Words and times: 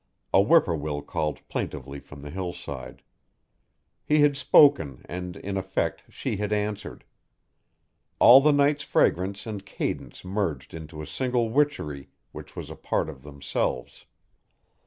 A 0.33 0.41
whippoorwill 0.41 1.03
called 1.03 1.47
plaintively 1.47 1.99
from 1.99 2.23
the 2.23 2.31
hillside. 2.31 3.03
He 4.03 4.21
had 4.21 4.35
spoken 4.35 5.05
and 5.07 5.37
in 5.37 5.57
effect 5.57 6.01
she 6.09 6.37
had 6.37 6.51
answered. 6.51 7.03
All 8.17 8.41
the 8.41 8.51
night's 8.51 8.81
fragrance 8.83 9.45
and 9.45 9.63
cadence 9.63 10.25
merged 10.25 10.73
into 10.73 11.03
a 11.03 11.05
single 11.05 11.49
witchery 11.49 12.09
which 12.31 12.55
was 12.55 12.71
a 12.71 12.75
part 12.75 13.09
of 13.09 13.21
themselves. 13.21 14.07